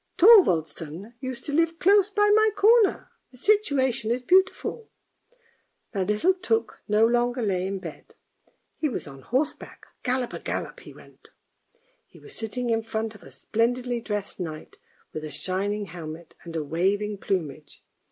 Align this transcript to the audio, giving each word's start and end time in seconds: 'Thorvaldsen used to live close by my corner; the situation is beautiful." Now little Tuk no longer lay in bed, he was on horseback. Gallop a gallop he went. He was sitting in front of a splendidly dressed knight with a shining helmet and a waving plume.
'Thorvaldsen 0.17 1.13
used 1.19 1.45
to 1.45 1.53
live 1.53 1.77
close 1.77 2.09
by 2.09 2.31
my 2.33 2.49
corner; 2.55 3.11
the 3.29 3.37
situation 3.37 4.09
is 4.09 4.23
beautiful." 4.23 4.89
Now 5.93 6.01
little 6.01 6.33
Tuk 6.33 6.81
no 6.87 7.05
longer 7.05 7.43
lay 7.43 7.67
in 7.67 7.77
bed, 7.77 8.15
he 8.77 8.89
was 8.89 9.05
on 9.05 9.21
horseback. 9.21 9.85
Gallop 10.01 10.33
a 10.33 10.39
gallop 10.39 10.79
he 10.79 10.91
went. 10.91 11.29
He 12.07 12.17
was 12.17 12.35
sitting 12.35 12.71
in 12.71 12.81
front 12.81 13.13
of 13.13 13.21
a 13.21 13.29
splendidly 13.29 14.01
dressed 14.01 14.39
knight 14.39 14.79
with 15.13 15.23
a 15.23 15.29
shining 15.29 15.85
helmet 15.85 16.33
and 16.43 16.55
a 16.55 16.63
waving 16.63 17.19
plume. 17.19 17.51